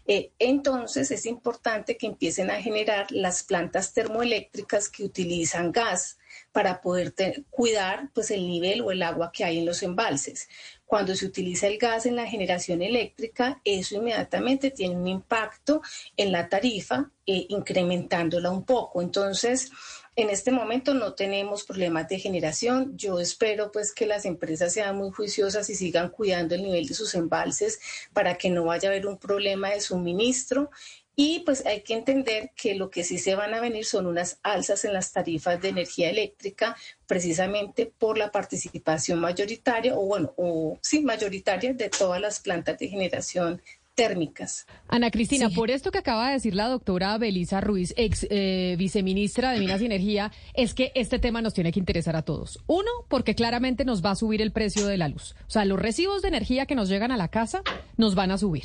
eh, 0.07 0.31
entonces 0.39 1.11
es 1.11 1.27
importante 1.27 1.95
que 1.95 2.07
empiecen 2.07 2.49
a 2.49 2.61
generar 2.61 3.11
las 3.11 3.43
plantas 3.43 3.93
termoeléctricas 3.93 4.89
que 4.89 5.03
utilizan 5.03 5.71
gas 5.71 6.17
para 6.51 6.81
poder 6.81 7.13
cuidar 7.51 8.09
pues, 8.13 8.31
el 8.31 8.47
nivel 8.47 8.81
o 8.81 8.91
el 8.91 9.03
agua 9.03 9.31
que 9.31 9.43
hay 9.43 9.59
en 9.59 9.65
los 9.65 9.83
embalses. 9.83 10.49
Cuando 10.85 11.15
se 11.15 11.25
utiliza 11.25 11.67
el 11.67 11.77
gas 11.77 12.05
en 12.07 12.15
la 12.15 12.25
generación 12.25 12.81
eléctrica, 12.81 13.61
eso 13.63 13.95
inmediatamente 13.95 14.71
tiene 14.71 14.95
un 14.95 15.07
impacto 15.07 15.81
en 16.17 16.31
la 16.31 16.49
tarifa, 16.49 17.11
eh, 17.25 17.45
incrementándola 17.49 18.49
un 18.49 18.65
poco. 18.65 19.01
Entonces, 19.01 19.71
en 20.15 20.29
este 20.29 20.51
momento 20.51 20.93
no 20.93 21.13
tenemos 21.13 21.63
problemas 21.63 22.07
de 22.09 22.19
generación. 22.19 22.97
Yo 22.97 23.19
espero 23.19 23.71
pues 23.71 23.93
que 23.93 24.05
las 24.05 24.25
empresas 24.25 24.73
sean 24.73 24.97
muy 24.97 25.11
juiciosas 25.11 25.69
y 25.69 25.75
sigan 25.75 26.09
cuidando 26.09 26.55
el 26.55 26.63
nivel 26.63 26.87
de 26.87 26.93
sus 26.93 27.15
embalses 27.15 27.79
para 28.13 28.37
que 28.37 28.49
no 28.49 28.65
vaya 28.65 28.89
a 28.89 28.91
haber 28.91 29.07
un 29.07 29.17
problema 29.17 29.69
de 29.69 29.79
suministro. 29.79 30.69
Y 31.15 31.39
pues 31.39 31.65
hay 31.65 31.81
que 31.81 31.93
entender 31.93 32.51
que 32.55 32.75
lo 32.75 32.89
que 32.89 33.03
sí 33.03 33.17
se 33.17 33.35
van 33.35 33.53
a 33.53 33.61
venir 33.61 33.85
son 33.85 34.05
unas 34.05 34.39
alzas 34.43 34.85
en 34.85 34.93
las 34.93 35.11
tarifas 35.11 35.61
de 35.61 35.69
energía 35.69 36.09
eléctrica, 36.09 36.75
precisamente 37.05 37.85
por 37.85 38.17
la 38.17 38.31
participación 38.31 39.19
mayoritaria, 39.19 39.95
o 39.95 40.05
bueno, 40.05 40.33
o 40.37 40.79
sí, 40.81 41.01
mayoritaria 41.01 41.73
de 41.73 41.89
todas 41.89 42.21
las 42.21 42.39
plantas 42.39 42.79
de 42.79 42.87
generación 42.87 43.61
térmicas. 43.95 44.65
Ana 44.87 45.11
Cristina, 45.11 45.49
por 45.49 45.69
esto 45.69 45.91
que 45.91 45.99
acaba 45.99 46.27
de 46.27 46.33
decir 46.33 46.55
la 46.55 46.67
doctora 46.67 47.17
Belisa 47.17 47.61
Ruiz, 47.61 47.93
ex 47.97 48.25
eh, 48.29 48.75
viceministra 48.77 49.51
de 49.51 49.59
Minas 49.59 49.81
y 49.81 49.85
Energía, 49.85 50.31
es 50.53 50.73
que 50.73 50.91
este 50.95 51.19
tema 51.19 51.41
nos 51.41 51.53
tiene 51.53 51.71
que 51.71 51.79
interesar 51.79 52.15
a 52.15 52.21
todos. 52.23 52.59
Uno, 52.67 52.89
porque 53.09 53.35
claramente 53.35 53.85
nos 53.85 54.03
va 54.03 54.11
a 54.11 54.15
subir 54.15 54.41
el 54.41 54.51
precio 54.51 54.87
de 54.87 54.97
la 54.97 55.07
luz. 55.07 55.35
O 55.47 55.51
sea, 55.51 55.65
los 55.65 55.79
recibos 55.79 56.21
de 56.21 56.29
energía 56.29 56.65
que 56.65 56.75
nos 56.75 56.89
llegan 56.89 57.11
a 57.11 57.17
la 57.17 57.27
casa 57.27 57.61
nos 57.97 58.15
van 58.15 58.31
a 58.31 58.37
subir. 58.37 58.63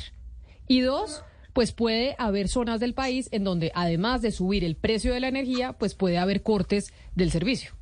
Y 0.67 0.81
dos, 0.81 1.23
pues 1.53 1.71
puede 1.71 2.15
haber 2.19 2.47
zonas 2.49 2.79
del 2.79 2.93
país 2.93 3.29
en 3.31 3.43
donde 3.43 3.71
además 3.75 4.21
de 4.21 4.31
subir 4.31 4.63
el 4.63 4.75
precio 4.75 5.13
de 5.13 5.19
la 5.19 5.27
energía, 5.27 5.73
pues 5.73 5.95
puede 5.95 6.17
haber 6.17 6.43
cortes 6.43 6.93
del 7.15 7.31
servicio. 7.31 7.76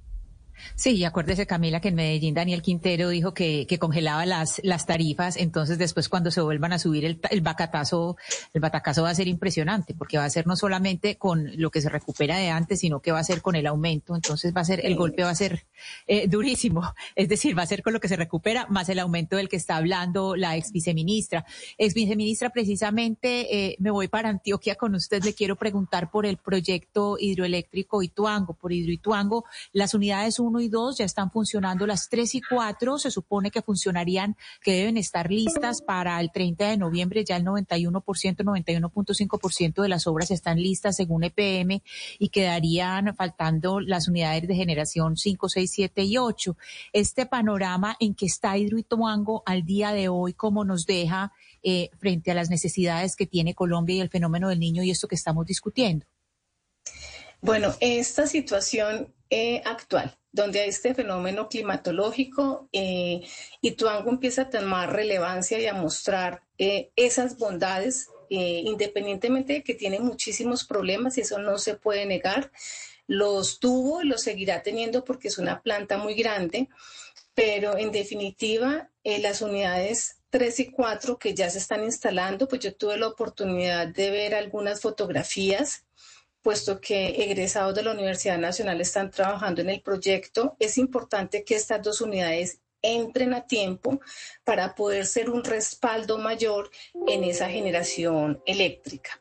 Sí, 0.76 1.04
acuérdese 1.04 1.46
Camila 1.46 1.80
que 1.80 1.90
en 1.90 1.96
Medellín 1.96 2.34
Daniel 2.34 2.62
Quintero 2.62 3.10
dijo 3.10 3.34
que, 3.34 3.66
que 3.68 3.80
congelaba 3.80 4.26
las, 4.26 4.60
las 4.64 4.86
tarifas, 4.86 5.38
entonces 5.38 5.78
después 5.78 6.10
cuando 6.10 6.32
se 6.32 6.42
vuelvan 6.42 6.74
a 6.74 6.80
subir 6.80 7.06
el, 7.06 7.20
el 7.30 7.42
bacatazo, 7.42 8.18
el 8.54 8.62
batacazo 8.62 9.04
va 9.04 9.10
a 9.10 9.16
ser 9.16 9.28
impresionante, 9.28 9.94
porque 9.94 10.18
va 10.18 10.26
a 10.26 10.30
ser 10.30 10.48
no 10.48 10.56
solamente 10.56 11.18
con 11.18 11.52
lo 11.58 11.72
que 11.72 11.82
se 11.82 11.90
recupera 11.90 12.38
de 12.38 12.50
antes, 12.50 12.80
sino 12.80 13.00
que 13.00 13.12
va 13.12 13.20
a 13.20 13.24
ser 13.24 13.42
con 13.42 13.56
el 13.56 13.68
aumento, 13.68 14.16
entonces 14.16 14.54
va 14.56 14.62
a 14.62 14.66
ser, 14.66 14.86
el 14.86 14.96
golpe 14.96 15.24
va 15.24 15.30
a 15.30 15.36
ser 15.36 15.66
eh, 16.08 16.28
durísimo, 16.28 16.82
es 17.16 17.30
decir, 17.30 17.58
va 17.58 17.64
a 17.64 17.68
ser 17.68 17.84
con 17.84 17.94
lo 17.94 18.00
que 18.00 18.08
se 18.08 18.16
recupera, 18.16 18.68
más 18.70 18.90
el 18.90 19.00
aumento 19.00 19.38
del 19.38 19.50
que 19.50 19.58
está 19.58 19.78
hablando 19.78 20.36
la 20.36 20.56
ex 20.58 20.72
viceministra. 20.72 21.46
Ex 21.78 21.94
viceministra, 21.94 22.50
precisamente 22.50 23.68
eh, 23.68 23.76
me 23.80 23.92
voy 23.92 24.08
para 24.08 24.30
Antioquia 24.30 24.76
con 24.76 24.96
usted, 24.96 25.24
le 25.24 25.34
quiero 25.34 25.56
preguntar 25.56 26.10
por 26.12 26.26
el 26.26 26.38
proyecto 26.38 27.18
hidroeléctrico 27.20 28.02
Ituango, 28.02 28.54
por 28.54 28.74
Hidroituango, 28.74 29.46
las 29.72 29.94
unidades 29.94 30.40
1 30.46 30.62
y 30.62 30.70
2 30.70 30.98
ya 30.98 31.06
están 31.06 31.32
funcionando, 31.32 31.86
las 31.86 32.10
3 32.10 32.36
y 32.36 32.42
4 32.42 32.98
se 32.98 33.12
supone 33.12 33.52
que 33.52 33.62
funcionarían, 33.62 34.36
que 34.62 34.74
deben 34.74 34.98
estar 34.98 35.30
listas 35.32 35.82
para 35.82 36.20
el 36.20 36.32
30 36.32 36.70
de 36.70 36.78
noviembre, 36.78 37.26
ya 37.26 37.38
el 37.38 37.44
91%, 37.44 38.02
91.5% 38.04 39.82
de 39.82 39.90
las 39.90 40.08
obras 40.08 40.32
están 40.32 40.62
listas 40.62 40.96
según 40.96 41.24
EPM 41.24 41.82
y 42.20 42.30
quedarían 42.30 43.16
faltando 43.16 43.80
las 43.80 44.08
unidades 44.08 44.48
de 44.48 44.56
generación 44.56 45.18
5, 45.18 45.50
6, 45.50 45.72
7 45.72 46.04
y 46.04 46.18
8. 46.18 46.58
Este 46.94 47.26
panorama 47.26 47.98
en 48.00 48.16
que 48.16 48.26
está 48.26 48.58
Hidroituango 48.58 49.44
al 49.46 49.66
día 49.66 49.92
de 49.92 50.10
hoy, 50.10 50.34
¿cómo 50.34 50.64
nos 50.64 50.86
deja 50.86 51.32
eh, 51.64 51.90
frente 51.98 52.32
a 52.32 52.36
las 52.36 52.50
necesidades 52.50 53.16
que 53.16 53.26
tiene 53.26 53.56
Colombia 53.56 53.96
y 53.96 54.02
el 54.02 54.10
fenómeno 54.10 54.50
del 54.50 54.60
niño 54.60 54.84
y 54.84 54.92
esto 54.92 55.08
que 55.08 55.16
estamos 55.16 55.46
discutiendo? 55.46 56.06
Bueno, 57.42 57.74
esta 57.80 58.28
situación 58.28 59.14
eh, 59.30 59.62
actual, 59.66 60.18
donde 60.32 60.60
hay 60.60 60.70
este 60.70 60.94
fenómeno 60.94 61.48
climatológico, 61.48 62.68
eh, 62.74 63.22
Ituango 63.62 64.10
empieza 64.10 64.44
a 64.44 64.50
tomar 64.50 64.94
relevancia 64.94 65.60
y 65.60 65.66
a 65.66 65.74
mostrar 65.74 66.44
eh, 66.58 66.92
esas 66.96 67.38
bondades, 67.38 68.10
eh, 68.30 68.62
independientemente 68.66 69.54
de 69.54 69.64
que 69.64 69.74
tiene 69.74 70.00
muchísimos 70.00 70.66
problemas, 70.66 71.18
y 71.18 71.22
eso 71.22 71.40
no 71.40 71.58
se 71.58 71.76
puede 71.76 72.06
negar. 72.06 72.52
Los 73.08 73.60
tuvo 73.60 74.02
y 74.02 74.08
los 74.08 74.22
seguirá 74.24 74.62
teniendo 74.62 75.06
porque 75.06 75.30
es 75.30 75.38
una 75.38 75.62
planta 75.62 75.98
muy 75.98 76.16
grande, 76.16 76.70
pero 77.34 77.78
en 77.78 77.92
definitiva, 77.92 78.90
las 79.04 79.42
unidades 79.42 80.18
3 80.32 80.60
y 80.60 80.72
4 80.72 81.18
que 81.18 81.34
ya 81.34 81.50
se 81.50 81.60
están 81.60 81.84
instalando, 81.84 82.48
pues 82.48 82.62
yo 82.62 82.76
tuve 82.76 82.98
la 82.98 83.08
oportunidad 83.08 83.88
de 83.88 84.10
ver 84.10 84.36
algunas 84.36 84.82
fotografías 84.82 85.86
puesto 86.46 86.80
que 86.80 87.24
egresados 87.24 87.74
de 87.74 87.82
la 87.82 87.92
Universidad 87.92 88.38
Nacional 88.38 88.80
están 88.80 89.10
trabajando 89.10 89.62
en 89.62 89.72
el 89.72 89.82
proyecto, 89.82 90.56
es 90.60 90.78
importante 90.78 91.44
que 91.44 91.56
estas 91.56 91.82
dos 91.82 92.02
unidades 92.02 92.60
entren 92.84 93.34
a 93.34 93.48
tiempo 93.48 94.00
para 94.44 94.76
poder 94.76 95.08
ser 95.08 95.32
un 95.32 95.44
respaldo 95.44 96.20
mayor 96.20 96.70
en 97.08 97.24
esa 97.24 97.50
generación 97.50 98.44
eléctrica. 98.46 99.20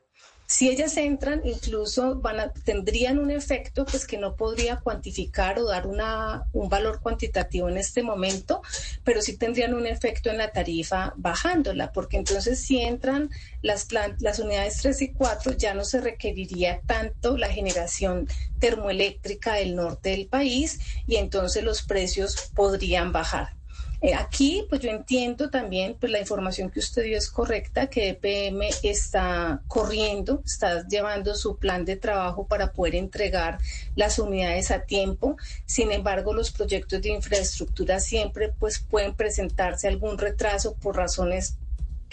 Si 0.54 0.70
ellas 0.70 0.96
entran, 0.99 1.42
incluso 1.44 2.20
van 2.20 2.38
a, 2.38 2.52
tendrían 2.52 3.18
un 3.18 3.32
efecto 3.32 3.84
pues, 3.84 4.06
que 4.06 4.18
no 4.18 4.37
podría 4.37 4.76
cuantificar 4.76 5.58
o 5.58 5.66
dar 5.66 5.88
una, 5.88 6.44
un 6.52 6.68
valor 6.68 7.00
cuantitativo 7.00 7.68
en 7.68 7.76
este 7.76 8.04
momento, 8.04 8.62
pero 9.02 9.20
sí 9.20 9.37
tendrían 9.37 9.75
un 9.75 9.84
efecto 9.84 10.30
en 10.30 10.38
la 10.38 10.52
tarifa 10.52 11.12
bajándola, 11.16 11.90
porque 11.90 12.18
entonces 12.18 12.61
si 12.61 12.80
entran 12.80 13.30
las, 13.62 13.88
las 14.20 14.38
unidades 14.38 14.76
3 14.80 15.02
y 15.02 15.12
4 15.12 15.54
ya 15.54 15.75
no 15.75 15.84
se 15.84 16.00
requeriría 16.00 16.80
tanto 16.87 17.37
la 17.37 17.49
generación 17.49 18.28
termoeléctrica 18.61 19.54
del 19.54 19.75
norte 19.75 20.11
del 20.11 20.28
país 20.28 20.78
y 21.08 21.16
entonces 21.16 21.64
los 21.64 21.82
precios 21.82 22.52
podrían 22.54 23.11
bajar. 23.11 23.56
Eh, 24.04 24.12
aquí, 24.12 24.66
pues 24.68 24.82
yo 24.82 24.90
entiendo 24.90 25.49
también, 25.49 25.96
pues 25.99 26.12
la 26.12 26.20
información 26.20 26.68
que 26.68 26.78
usted 26.78 27.04
dio 27.04 27.16
es 27.16 27.30
correcta, 27.30 27.87
que 27.87 28.11
EPM 28.11 28.68
está 28.82 29.62
corriendo, 29.66 30.42
está 30.44 30.87
llevando 30.87 31.34
su 31.34 31.56
plan 31.56 31.87
de 31.87 31.96
trabajo 31.96 32.46
para 32.46 32.70
poder 32.70 32.96
entregar 32.96 33.58
las 33.96 34.18
unidades 34.18 34.70
a 34.70 34.82
tiempo. 34.82 35.38
Sin 35.64 35.90
embargo, 35.90 36.34
los 36.34 36.50
proyectos 36.50 37.00
de 37.00 37.14
infraestructura 37.14 37.99
siempre 37.99 38.52
pues 38.58 38.78
pueden 38.78 39.14
presentarse 39.14 39.88
algún 39.88 40.18
retraso 40.18 40.75
por 40.75 40.96
razones 40.96 41.56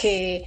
que 0.01 0.46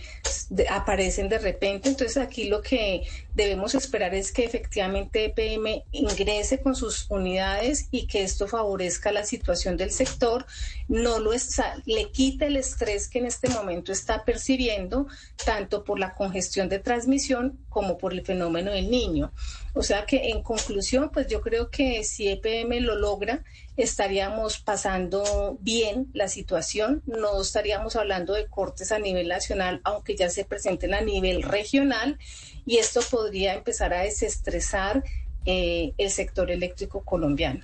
aparecen 0.69 1.29
de 1.29 1.39
repente. 1.39 1.89
Entonces 1.89 2.17
aquí 2.17 2.45
lo 2.49 2.61
que 2.61 3.07
debemos 3.35 3.75
esperar 3.77 4.13
es 4.15 4.33
que 4.33 4.45
efectivamente 4.45 5.27
EPM 5.27 5.85
ingrese 5.93 6.61
con 6.61 6.75
sus 6.75 7.07
unidades 7.09 7.87
y 7.93 8.07
que 8.07 8.25
esto 8.25 8.49
favorezca 8.49 9.13
la 9.13 9.25
situación 9.25 9.77
del 9.77 9.93
sector, 9.93 10.45
no 10.89 11.21
lo 11.21 11.33
está, 11.33 11.81
le 11.87 12.11
quite 12.11 12.47
el 12.47 12.57
estrés 12.57 13.09
que 13.09 13.21
en 13.21 13.27
este 13.27 13.49
momento 13.49 13.93
está 13.93 14.25
percibiendo, 14.25 15.07
tanto 15.45 15.85
por 15.85 16.01
la 16.01 16.15
congestión 16.15 16.69
de 16.69 16.81
transmisión 16.81 17.59
como 17.69 17.97
por 17.97 18.13
el 18.13 18.25
fenómeno 18.25 18.73
del 18.73 18.91
niño. 18.91 19.33
O 19.73 19.83
sea 19.83 20.05
que 20.05 20.31
en 20.31 20.43
conclusión, 20.43 21.11
pues 21.13 21.29
yo 21.29 21.41
creo 21.41 21.71
que 21.71 22.03
si 22.03 22.29
EPM 22.29 22.81
lo 22.81 22.97
logra, 22.97 23.45
estaríamos 23.77 24.59
pasando 24.59 25.59
bien 25.61 26.09
la 26.13 26.29
situación, 26.29 27.03
no 27.07 27.41
estaríamos 27.41 27.97
hablando 27.97 28.35
de 28.35 28.47
cortes 28.47 28.93
a 28.93 28.99
nivel 28.99 29.29
nacional, 29.29 29.81
aunque 29.85 30.17
ya 30.17 30.31
se 30.31 30.45
presenten 30.45 30.95
a 30.95 31.01
nivel 31.01 31.43
regional, 31.43 32.19
y 32.67 32.79
esto 32.79 33.01
podría 33.11 33.55
empezar 33.55 33.93
a 33.93 34.03
desestresar 34.03 35.03
eh, 35.45 35.93
el 35.99 36.11
sector 36.11 36.51
eléctrico 36.51 37.05
colombiano. 37.05 37.61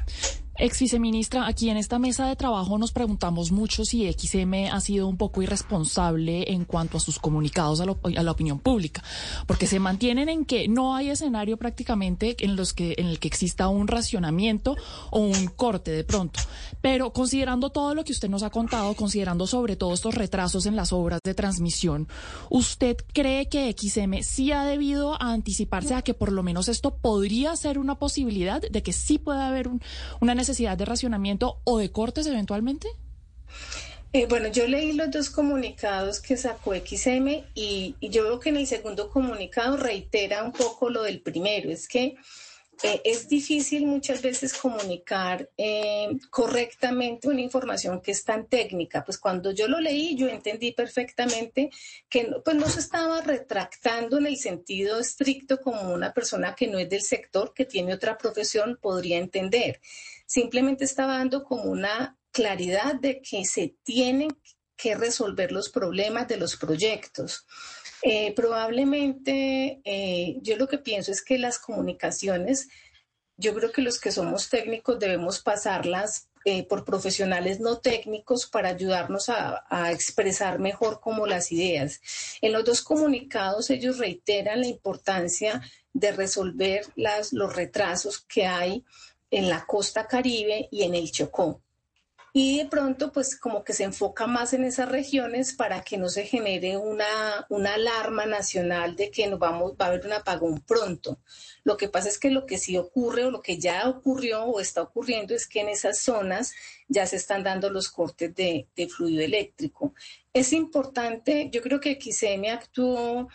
Ex 0.62 0.78
viceministra, 0.78 1.46
aquí 1.46 1.70
en 1.70 1.78
esta 1.78 1.98
mesa 1.98 2.26
de 2.26 2.36
trabajo 2.36 2.76
nos 2.76 2.92
preguntamos 2.92 3.50
mucho 3.50 3.86
si 3.86 4.12
XM 4.12 4.68
ha 4.70 4.78
sido 4.82 5.08
un 5.08 5.16
poco 5.16 5.40
irresponsable 5.40 6.52
en 6.52 6.66
cuanto 6.66 6.98
a 6.98 7.00
sus 7.00 7.18
comunicados 7.18 7.80
a, 7.80 7.86
la 7.86 8.30
opinión 8.30 8.58
pública, 8.58 9.02
porque 9.46 9.66
se 9.66 9.80
mantienen 9.80 10.28
en 10.28 10.44
que 10.44 10.68
no 10.68 10.94
hay 10.94 11.08
escenario 11.08 11.56
prácticamente 11.56 12.36
en 12.44 12.56
los 12.56 12.74
que 12.74 12.94
en 12.98 13.06
el 13.06 13.18
que 13.18 13.28
exista 13.28 13.68
un 13.68 13.88
racionamiento 13.88 14.76
o 15.10 15.20
un 15.20 15.46
corte 15.46 15.92
de 15.92 16.04
pronto. 16.04 16.40
Pero 16.82 17.14
considerando 17.14 17.70
todo 17.70 17.94
lo 17.94 18.04
que 18.04 18.12
usted 18.12 18.28
nos 18.28 18.42
ha 18.42 18.50
contado, 18.50 18.92
considerando 18.92 19.46
sobre 19.46 19.76
todo 19.76 19.94
estos 19.94 20.14
retrasos 20.14 20.66
en 20.66 20.76
las 20.76 20.92
obras 20.92 21.20
de 21.24 21.32
transmisión, 21.32 22.06
¿usted 22.50 22.98
cree 23.14 23.48
que 23.48 23.74
XM 23.74 24.22
sí 24.22 24.52
ha 24.52 24.64
debido 24.64 25.20
anticiparse 25.22 25.94
a 25.94 26.02
que 26.02 26.12
por 26.12 26.32
lo 26.32 26.42
menos 26.42 26.68
esto 26.68 26.96
podría 26.96 27.56
ser 27.56 27.78
una 27.78 27.94
posibilidad 27.94 28.60
de 28.60 28.82
que 28.82 28.92
sí 28.92 29.16
pueda 29.16 29.48
haber 29.48 29.70
una 30.20 30.34
necesidad 30.34 30.49
necesidad 30.50 30.76
de 30.76 30.84
racionamiento 30.84 31.60
o 31.64 31.78
de 31.78 31.90
cortes 31.90 32.26
eventualmente? 32.26 32.88
Eh, 34.12 34.26
bueno, 34.26 34.48
yo 34.48 34.66
leí 34.66 34.92
los 34.92 35.10
dos 35.10 35.30
comunicados 35.30 36.20
que 36.20 36.36
sacó 36.36 36.74
XM 36.74 37.44
y, 37.54 37.94
y, 38.00 38.08
yo 38.08 38.24
veo 38.24 38.40
que 38.40 38.48
en 38.48 38.56
el 38.56 38.66
segundo 38.66 39.08
comunicado 39.08 39.76
reitera 39.76 40.42
un 40.42 40.50
poco 40.52 40.90
lo 40.90 41.02
del 41.02 41.20
primero, 41.20 41.70
es 41.70 41.86
que 41.86 42.16
eh, 42.82 43.02
es 43.04 43.28
difícil 43.28 43.86
muchas 43.86 44.22
veces 44.22 44.54
comunicar 44.54 45.50
eh, 45.58 46.08
correctamente 46.30 47.28
una 47.28 47.42
información 47.42 48.00
que 48.00 48.12
es 48.12 48.24
tan 48.24 48.46
técnica. 48.46 49.04
Pues 49.04 49.18
cuando 49.18 49.50
yo 49.50 49.68
lo 49.68 49.80
leí, 49.80 50.16
yo 50.16 50.28
entendí 50.28 50.72
perfectamente 50.72 51.70
que 52.08 52.30
pues 52.42 52.56
no 52.56 52.66
se 52.68 52.80
estaba 52.80 53.20
retractando 53.20 54.16
en 54.16 54.26
el 54.26 54.36
sentido 54.38 54.98
estricto 54.98 55.60
como 55.60 55.92
una 55.92 56.14
persona 56.14 56.54
que 56.54 56.68
no 56.68 56.78
es 56.78 56.88
del 56.88 57.02
sector, 57.02 57.52
que 57.52 57.66
tiene 57.66 57.92
otra 57.92 58.16
profesión, 58.16 58.78
podría 58.80 59.18
entender. 59.18 59.80
Simplemente 60.30 60.84
estaba 60.84 61.18
dando 61.18 61.42
como 61.42 61.64
una 61.64 62.16
claridad 62.30 62.94
de 62.94 63.20
que 63.20 63.44
se 63.44 63.74
tienen 63.82 64.30
que 64.76 64.94
resolver 64.94 65.50
los 65.50 65.70
problemas 65.70 66.28
de 66.28 66.36
los 66.36 66.54
proyectos. 66.54 67.48
Eh, 68.00 68.32
probablemente 68.36 69.80
eh, 69.82 70.38
yo 70.40 70.56
lo 70.56 70.68
que 70.68 70.78
pienso 70.78 71.10
es 71.10 71.24
que 71.24 71.36
las 71.36 71.58
comunicaciones, 71.58 72.68
yo 73.36 73.52
creo 73.56 73.72
que 73.72 73.82
los 73.82 73.98
que 73.98 74.12
somos 74.12 74.48
técnicos 74.48 75.00
debemos 75.00 75.40
pasarlas 75.40 76.28
eh, 76.44 76.64
por 76.64 76.84
profesionales 76.84 77.58
no 77.58 77.78
técnicos 77.80 78.46
para 78.46 78.68
ayudarnos 78.68 79.30
a, 79.30 79.64
a, 79.68 79.90
expresar 79.90 80.60
mejor 80.60 81.00
como 81.00 81.26
las 81.26 81.50
ideas. 81.50 82.00
En 82.40 82.52
los 82.52 82.64
dos 82.64 82.82
comunicados 82.82 83.68
ellos 83.68 83.98
reiteran 83.98 84.60
la 84.60 84.68
importancia 84.68 85.60
de 85.92 86.12
resolver 86.12 86.86
las, 86.94 87.32
los 87.32 87.52
retrasos 87.56 88.20
que 88.20 88.46
hay 88.46 88.84
en 89.30 89.48
la 89.48 89.64
costa 89.66 90.06
caribe 90.06 90.68
y 90.70 90.82
en 90.82 90.94
el 90.94 91.10
Chocó 91.10 91.62
y 92.32 92.58
de 92.58 92.66
pronto 92.66 93.12
pues 93.12 93.36
como 93.36 93.64
que 93.64 93.72
se 93.72 93.84
enfoca 93.84 94.26
más 94.26 94.52
en 94.52 94.64
esas 94.64 94.88
regiones 94.88 95.52
para 95.52 95.82
que 95.82 95.98
no 95.98 96.08
se 96.08 96.24
genere 96.24 96.76
una, 96.76 97.46
una 97.48 97.74
alarma 97.74 98.26
nacional 98.26 98.94
de 98.94 99.10
que 99.10 99.26
nos 99.26 99.38
vamos, 99.38 99.72
va 99.72 99.86
a 99.86 99.88
haber 99.88 100.06
un 100.06 100.12
apagón 100.12 100.60
pronto. 100.60 101.18
Lo 101.64 101.76
que 101.76 101.88
pasa 101.88 102.08
es 102.08 102.18
que 102.18 102.30
lo 102.30 102.46
que 102.46 102.58
sí 102.58 102.76
ocurre 102.76 103.24
o 103.24 103.30
lo 103.30 103.42
que 103.42 103.58
ya 103.58 103.88
ocurrió 103.88 104.44
o 104.44 104.60
está 104.60 104.82
ocurriendo 104.82 105.34
es 105.34 105.46
que 105.46 105.60
en 105.60 105.70
esas 105.70 105.98
zonas 105.98 106.52
ya 106.88 107.06
se 107.06 107.16
están 107.16 107.42
dando 107.42 107.68
los 107.70 107.88
cortes 107.88 108.34
de, 108.34 108.68
de 108.76 108.88
fluido 108.88 109.22
eléctrico. 109.22 109.94
Es 110.32 110.52
importante, 110.52 111.48
yo 111.52 111.60
creo 111.62 111.80
que 111.80 111.98
XM 112.00 112.46
actuó 112.52 113.28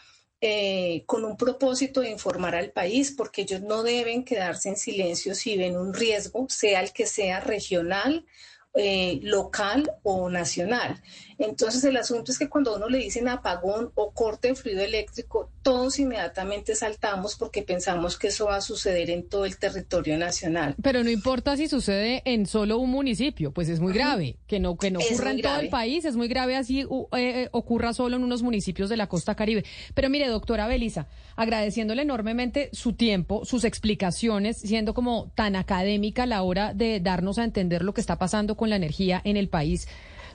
eh, 0.48 1.02
con 1.08 1.26
un 1.26 1.38
propósito 1.38 2.02
de 2.02 2.12
informar 2.12 2.54
al 2.54 2.70
país, 2.70 3.10
porque 3.10 3.42
ellos 3.42 3.62
no 3.62 3.82
deben 3.82 4.24
quedarse 4.24 4.70
en 4.70 4.78
silencio 4.78 5.34
si 5.34 5.58
ven 5.58 5.76
un 5.76 5.92
riesgo, 5.92 6.46
sea 6.50 6.82
el 6.82 6.94
que 6.94 7.08
sea 7.08 7.40
regional 7.40 8.28
eh, 8.76 9.20
local 9.24 9.92
o 10.04 10.30
nacional. 10.30 11.02
Entonces 11.38 11.84
el 11.84 11.98
asunto 11.98 12.32
es 12.32 12.40
que 12.40 12.50
cuando 12.50 12.76
uno 12.76 12.88
le 12.88 13.00
dicen 13.00 13.28
apagón 13.28 13.92
o 13.96 14.12
corte 14.12 14.50
de 14.50 14.56
fluido 14.56 14.82
eléctrico, 14.82 15.50
todos 15.62 16.00
inmediatamente 16.00 16.76
saltamos 16.76 17.36
porque 17.36 17.62
pensamos 17.62 18.18
que 18.18 18.28
eso 18.28 18.46
va 18.46 18.58
a 18.58 18.62
suceder 18.62 19.10
en 19.10 19.28
todo 19.28 19.46
el 19.46 19.58
territorio 19.58 20.18
nacional. 20.18 20.76
Pero 20.82 21.04
no 21.04 21.10
importa 21.10 21.58
si 21.58 21.68
sucede 21.68 22.22
en 22.26 22.46
solo 22.46 22.78
un 22.78 22.92
municipio, 22.92 23.52
pues 23.52 23.70
es 23.70 23.80
muy 23.80 23.94
grave. 23.94 24.38
Que 24.48 24.60
no, 24.60 24.78
que 24.78 24.92
no 24.92 25.00
ocurra 25.00 25.32
en 25.32 25.42
todo 25.42 25.60
el 25.60 25.70
país, 25.70 26.06
es 26.06 26.16
muy 26.16 26.28
grave 26.28 26.56
así 26.56 26.82
eh, 26.82 26.88
eh, 27.14 27.50
ocurra 27.52 27.94
solo 27.94 28.16
en 28.16 28.24
unos 28.24 28.42
municipios 28.42 28.90
de 28.90 28.98
la 28.98 29.08
costa 29.08 29.36
caribe. 29.36 29.66
Pero 29.94 30.10
mire, 30.10 30.28
doctora 30.28 30.68
Belisa, 30.68 31.08
agradeciéndole 31.36 32.04
enormemente 32.04 32.70
su 32.72 32.94
tiempo, 32.94 33.46
sus 33.46 33.64
explicaciones, 33.64 34.58
siendo 34.58 34.94
como 34.94 35.32
tan 35.36 35.56
académica 35.56 36.24
a 36.24 36.28
la 36.28 36.44
hora 36.44 36.74
de 36.74 37.00
darnos 37.00 37.40
a 37.40 37.44
entender 37.44 37.84
lo 37.84 37.94
que 37.94 38.02
está 38.02 38.18
pasando 38.18 38.56
con 38.56 38.70
la 38.70 38.76
energía 38.76 39.22
en 39.24 39.38
el 39.38 39.50
país. 39.50 39.88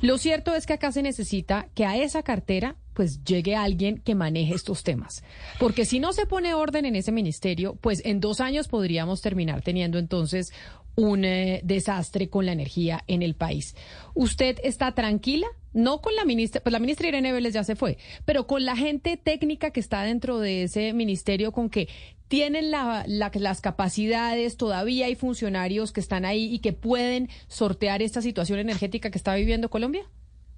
Lo 0.02 0.16
cierto 0.16 0.54
es 0.54 0.66
que 0.66 0.72
acá 0.72 0.92
se 0.92 1.02
necesita 1.02 1.68
que 1.74 1.84
a 1.84 1.96
esa 1.96 2.22
cartera 2.22 2.76
pues 2.94 3.22
llegue 3.24 3.54
alguien 3.54 3.98
que 3.98 4.14
maneje 4.14 4.54
estos 4.54 4.82
temas. 4.82 5.22
Porque 5.58 5.84
si 5.84 6.00
no 6.00 6.12
se 6.12 6.26
pone 6.26 6.54
orden 6.54 6.84
en 6.84 6.96
ese 6.96 7.12
ministerio, 7.12 7.76
pues 7.80 8.02
en 8.04 8.20
dos 8.20 8.40
años 8.40 8.68
podríamos 8.68 9.20
terminar 9.22 9.62
teniendo 9.62 9.98
entonces 9.98 10.52
un 10.96 11.24
eh, 11.24 11.60
desastre 11.64 12.28
con 12.28 12.46
la 12.46 12.52
energía 12.52 13.04
en 13.06 13.22
el 13.22 13.34
país. 13.34 13.74
¿Usted 14.14 14.58
está 14.62 14.94
tranquila? 14.94 15.46
No 15.72 16.00
con 16.00 16.14
la 16.16 16.24
ministra, 16.24 16.60
pues 16.62 16.72
la 16.72 16.80
ministra 16.80 17.08
Irene 17.08 17.32
Vélez 17.32 17.54
ya 17.54 17.62
se 17.62 17.76
fue, 17.76 17.96
pero 18.24 18.46
con 18.46 18.64
la 18.64 18.76
gente 18.76 19.16
técnica 19.16 19.70
que 19.70 19.80
está 19.80 20.02
dentro 20.02 20.40
de 20.40 20.64
ese 20.64 20.92
ministerio, 20.92 21.52
con 21.52 21.70
que 21.70 21.88
tienen 22.26 22.70
la, 22.70 23.04
las 23.06 23.60
capacidades, 23.60 24.56
todavía 24.56 25.06
hay 25.06 25.14
funcionarios 25.14 25.92
que 25.92 26.00
están 26.00 26.24
ahí 26.24 26.52
y 26.52 26.58
que 26.60 26.72
pueden 26.72 27.28
sortear 27.48 28.02
esta 28.02 28.22
situación 28.22 28.58
energética 28.58 29.10
que 29.10 29.18
está 29.18 29.34
viviendo 29.34 29.70
Colombia. 29.70 30.02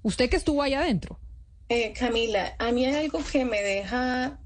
Usted 0.03 0.29
que 0.29 0.35
estuvo 0.35 0.61
ahí 0.61 0.73
adentro. 0.73 1.19
Eh, 1.69 1.93
Camila, 1.97 2.55
a 2.59 2.71
mí 2.71 2.85
hay 2.85 3.05
algo 3.05 3.19
que 3.31 3.45
me 3.45 3.61
deja 3.61 4.39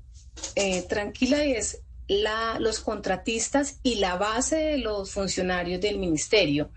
eh, 0.56 0.84
tranquila 0.84 1.46
y 1.46 1.54
es 1.54 1.82
la, 2.08 2.58
los 2.60 2.80
contratistas 2.80 3.80
y 3.84 3.96
la 3.96 4.16
base 4.16 4.56
de 4.56 4.78
los 4.78 5.12
funcionarios 5.12 5.82
del 5.82 6.00
ministerio. 6.00 6.70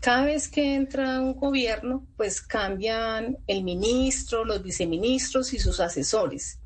Cada 0.00 0.24
vez 0.24 0.48
que 0.48 0.74
entra 0.74 1.20
un 1.20 1.34
gobierno, 1.34 2.06
pues 2.16 2.40
cambian 2.40 3.36
el 3.46 3.62
ministro, 3.62 4.44
los 4.44 4.62
viceministros 4.62 5.52
y 5.52 5.58
sus 5.58 5.78
asesores. 5.78 6.58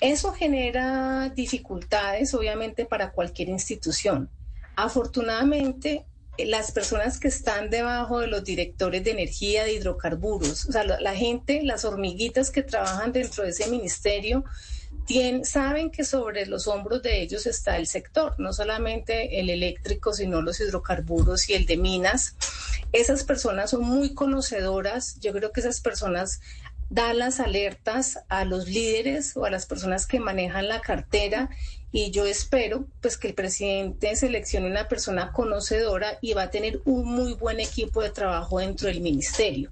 Eso 0.00 0.32
genera 0.32 1.30
dificultades, 1.30 2.32
obviamente, 2.32 2.86
para 2.86 3.10
cualquier 3.10 3.48
institución. 3.48 4.30
Afortunadamente, 4.76 6.06
las 6.38 6.72
personas 6.72 7.18
que 7.18 7.28
están 7.28 7.70
debajo 7.70 8.20
de 8.20 8.28
los 8.28 8.44
directores 8.44 9.04
de 9.04 9.10
energía, 9.10 9.64
de 9.64 9.74
hidrocarburos, 9.74 10.66
o 10.66 10.72
sea, 10.72 10.84
la 10.84 11.14
gente, 11.14 11.62
las 11.64 11.84
hormiguitas 11.84 12.50
que 12.50 12.62
trabajan 12.62 13.12
dentro 13.12 13.44
de 13.44 13.50
ese 13.50 13.68
ministerio, 13.68 14.44
saben 15.44 15.90
que 15.90 16.04
sobre 16.04 16.46
los 16.46 16.68
hombros 16.68 17.02
de 17.02 17.20
ellos 17.20 17.46
está 17.46 17.76
el 17.76 17.86
sector, 17.86 18.34
no 18.38 18.52
solamente 18.52 19.40
el 19.40 19.50
eléctrico, 19.50 20.12
sino 20.12 20.40
los 20.40 20.60
hidrocarburos 20.60 21.48
y 21.48 21.54
el 21.54 21.66
de 21.66 21.76
minas. 21.76 22.36
Esas 22.92 23.24
personas 23.24 23.70
son 23.70 23.82
muy 23.82 24.14
conocedoras. 24.14 25.18
Yo 25.20 25.32
creo 25.32 25.52
que 25.52 25.60
esas 25.60 25.80
personas 25.80 26.40
dan 26.90 27.18
las 27.18 27.40
alertas 27.40 28.20
a 28.28 28.44
los 28.44 28.68
líderes 28.68 29.36
o 29.36 29.44
a 29.44 29.50
las 29.50 29.66
personas 29.66 30.06
que 30.06 30.20
manejan 30.20 30.68
la 30.68 30.80
cartera 30.80 31.48
y 31.92 32.10
yo 32.10 32.26
espero 32.26 32.86
pues 33.00 33.16
que 33.16 33.28
el 33.28 33.34
presidente 33.34 34.14
seleccione 34.16 34.66
una 34.66 34.88
persona 34.88 35.32
conocedora 35.32 36.18
y 36.20 36.34
va 36.34 36.42
a 36.42 36.50
tener 36.50 36.80
un 36.84 37.04
muy 37.04 37.34
buen 37.34 37.60
equipo 37.60 38.02
de 38.02 38.10
trabajo 38.10 38.58
dentro 38.58 38.88
del 38.88 39.00
ministerio. 39.00 39.70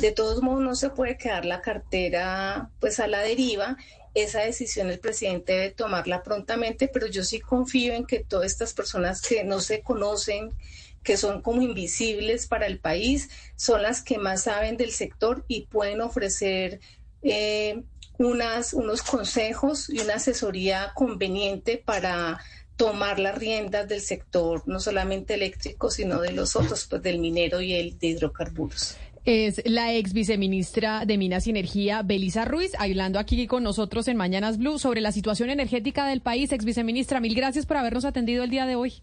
De 0.00 0.12
todos 0.12 0.42
modos 0.42 0.62
no 0.62 0.74
se 0.74 0.90
puede 0.90 1.16
quedar 1.16 1.44
la 1.44 1.60
cartera 1.60 2.70
pues 2.80 3.00
a 3.00 3.06
la 3.06 3.20
deriva 3.20 3.76
esa 4.16 4.40
decisión 4.40 4.88
el 4.88 4.98
presidente 4.98 5.52
debe 5.52 5.70
tomarla 5.70 6.22
prontamente, 6.22 6.88
pero 6.88 7.06
yo 7.06 7.22
sí 7.22 7.38
confío 7.38 7.92
en 7.92 8.06
que 8.06 8.20
todas 8.20 8.50
estas 8.50 8.72
personas 8.72 9.20
que 9.20 9.44
no 9.44 9.60
se 9.60 9.82
conocen, 9.82 10.54
que 11.02 11.18
son 11.18 11.42
como 11.42 11.60
invisibles 11.60 12.46
para 12.46 12.66
el 12.66 12.78
país, 12.78 13.28
son 13.56 13.82
las 13.82 14.02
que 14.02 14.16
más 14.16 14.44
saben 14.44 14.78
del 14.78 14.90
sector 14.90 15.44
y 15.48 15.66
pueden 15.66 16.00
ofrecer 16.00 16.80
eh, 17.22 17.82
unas, 18.18 18.72
unos 18.72 19.02
consejos 19.02 19.90
y 19.90 20.00
una 20.00 20.14
asesoría 20.14 20.92
conveniente 20.94 21.76
para 21.76 22.40
tomar 22.76 23.18
las 23.18 23.36
riendas 23.36 23.86
del 23.86 24.00
sector, 24.00 24.62
no 24.66 24.80
solamente 24.80 25.34
eléctrico, 25.34 25.90
sino 25.90 26.20
de 26.22 26.32
los 26.32 26.56
otros, 26.56 26.86
pues 26.88 27.02
del 27.02 27.18
minero 27.18 27.60
y 27.60 27.74
el 27.74 27.98
de 27.98 28.06
hidrocarburos 28.08 28.96
es 29.26 29.60
la 29.64 29.92
ex 29.92 30.12
viceministra 30.12 31.04
de 31.04 31.18
Minas 31.18 31.46
y 31.46 31.50
Energía, 31.50 32.02
Belisa 32.02 32.44
Ruiz, 32.44 32.72
hablando 32.78 33.18
aquí 33.18 33.46
con 33.46 33.64
nosotros 33.64 34.08
en 34.08 34.16
Mañanas 34.16 34.56
Blue 34.56 34.78
sobre 34.78 35.00
la 35.00 35.12
situación 35.12 35.50
energética 35.50 36.06
del 36.06 36.20
país. 36.20 36.52
Ex 36.52 36.64
viceministra, 36.64 37.20
mil 37.20 37.34
gracias 37.34 37.66
por 37.66 37.76
habernos 37.76 38.04
atendido 38.04 38.44
el 38.44 38.50
día 38.50 38.66
de 38.66 38.76
hoy. 38.76 39.02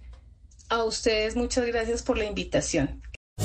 A 0.70 0.86
ustedes 0.86 1.36
muchas 1.36 1.68
gracias 1.68 2.02
por 2.02 2.18
la 2.18 2.26
invitación. 2.26 3.02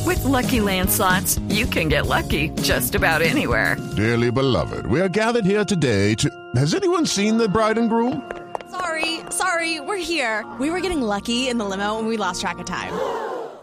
With 0.06 0.22
lucky 0.24 0.60
landslots, 0.60 1.40
you 1.48 1.66
can 1.66 1.88
get 1.88 2.06
lucky 2.06 2.50
just 2.62 2.94
about 2.94 3.22
anywhere. 3.22 3.76
Dearly 3.96 4.30
beloved, 4.30 4.86
we 4.86 5.00
are 5.00 5.08
gathered 5.08 5.44
here 5.44 5.64
today 5.64 6.14
to. 6.14 6.30
Has 6.54 6.74
anyone 6.74 7.06
seen 7.06 7.38
the 7.38 7.48
bride 7.48 7.78
and 7.78 7.90
groom? 7.90 8.22
Sorry, 8.70 9.20
sorry, 9.30 9.80
we're 9.80 9.96
here. 9.96 10.44
We 10.60 10.70
were 10.70 10.80
getting 10.80 11.02
lucky 11.02 11.48
in 11.48 11.58
the 11.58 11.64
limo 11.64 11.98
and 11.98 12.06
we 12.06 12.16
lost 12.16 12.40
track 12.40 12.58
of 12.58 12.66
time. 12.66 12.92